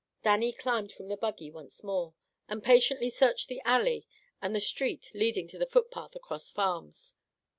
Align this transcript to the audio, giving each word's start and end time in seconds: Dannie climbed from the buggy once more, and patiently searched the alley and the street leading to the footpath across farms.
Dannie 0.23 0.51
climbed 0.51 0.91
from 0.91 1.09
the 1.09 1.15
buggy 1.15 1.51
once 1.51 1.83
more, 1.83 2.15
and 2.47 2.63
patiently 2.63 3.07
searched 3.07 3.49
the 3.49 3.61
alley 3.63 4.07
and 4.41 4.55
the 4.55 4.59
street 4.59 5.11
leading 5.13 5.47
to 5.49 5.59
the 5.59 5.67
footpath 5.67 6.15
across 6.15 6.49
farms. 6.49 7.13